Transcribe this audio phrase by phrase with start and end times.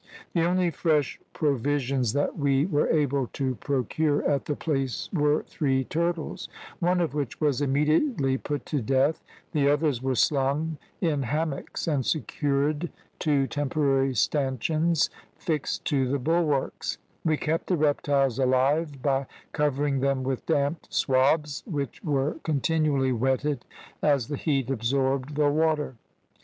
[0.33, 5.83] The only fresh provisions that we were able to procure at the place were three
[5.83, 11.87] turtles, one of which was immediately put to death; the others were slung in hammocks,
[11.87, 19.27] and secured to temporary stanchions fixed to the bulwarks; we kept the reptiles alive by
[19.51, 23.65] covering them with damped swabs which were continually wetted
[24.01, 25.93] as the heat absorbed the water.